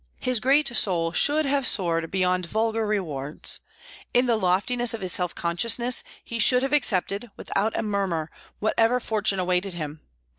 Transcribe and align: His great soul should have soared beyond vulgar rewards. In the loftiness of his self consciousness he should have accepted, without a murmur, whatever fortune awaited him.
His 0.19 0.39
great 0.39 0.75
soul 0.75 1.11
should 1.11 1.45
have 1.45 1.67
soared 1.67 2.09
beyond 2.09 2.47
vulgar 2.47 2.87
rewards. 2.87 3.59
In 4.15 4.25
the 4.25 4.35
loftiness 4.35 4.95
of 4.95 5.01
his 5.01 5.13
self 5.13 5.35
consciousness 5.35 6.03
he 6.23 6.39
should 6.39 6.63
have 6.63 6.73
accepted, 6.73 7.29
without 7.37 7.77
a 7.77 7.83
murmur, 7.83 8.31
whatever 8.57 8.99
fortune 8.99 9.37
awaited 9.39 9.75
him. 9.75 10.01